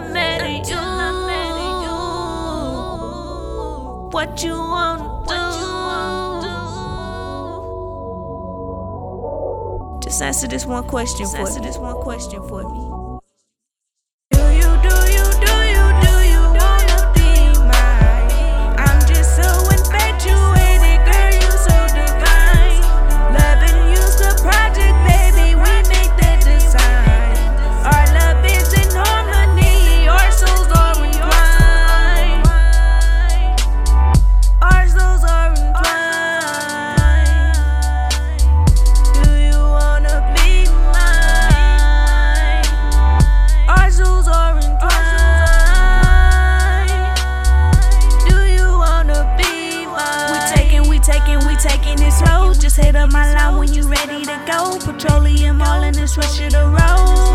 [0.00, 0.76] I met you.
[4.10, 5.04] What you wanna
[10.00, 10.00] do?
[10.02, 11.40] Just answer this one question for me.
[11.40, 13.09] Answer this one question for me.
[52.88, 54.78] Up my line when you ready to go.
[54.78, 57.30] Petroleum all in the switch of the road.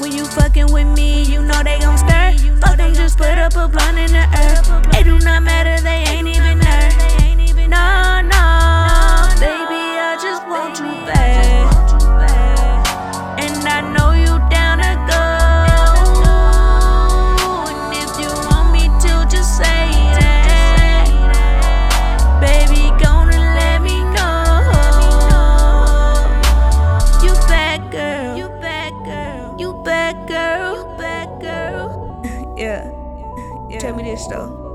[0.00, 2.36] When you fucking with me, you know they gon' stir.
[2.60, 4.92] Fuck them, just put up a blunt in the earth.
[4.92, 5.57] They do not matter,
[33.80, 34.67] You bad